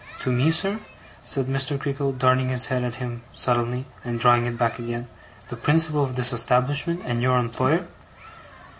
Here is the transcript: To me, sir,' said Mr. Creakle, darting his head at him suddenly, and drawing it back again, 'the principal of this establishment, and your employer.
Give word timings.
To 0.21 0.31
me, 0.31 0.49
sir,' 0.49 0.79
said 1.23 1.45
Mr. 1.45 1.79
Creakle, 1.79 2.11
darting 2.13 2.49
his 2.49 2.65
head 2.65 2.83
at 2.83 2.95
him 2.95 3.21
suddenly, 3.35 3.85
and 4.03 4.19
drawing 4.19 4.47
it 4.47 4.57
back 4.57 4.79
again, 4.79 5.07
'the 5.49 5.57
principal 5.57 6.03
of 6.03 6.15
this 6.15 6.33
establishment, 6.33 7.03
and 7.05 7.21
your 7.21 7.37
employer. 7.37 7.85